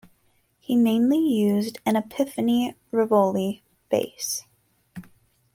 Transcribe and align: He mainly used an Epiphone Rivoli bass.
He 0.59 0.75
mainly 0.75 1.19
used 1.19 1.77
an 1.85 1.93
Epiphone 1.93 2.73
Rivoli 2.91 3.61
bass. 3.91 4.45